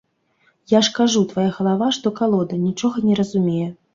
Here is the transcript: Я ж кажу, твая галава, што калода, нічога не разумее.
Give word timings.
Я 0.71 0.79
ж 0.87 0.93
кажу, 0.97 1.21
твая 1.33 1.45
галава, 1.59 1.89
што 1.99 2.13
калода, 2.21 2.59
нічога 2.65 3.05
не 3.11 3.21
разумее. 3.23 3.71